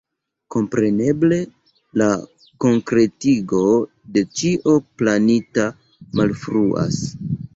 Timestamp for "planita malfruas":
5.01-6.99